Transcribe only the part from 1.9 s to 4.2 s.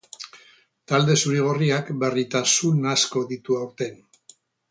berritasun asko ditu aurten.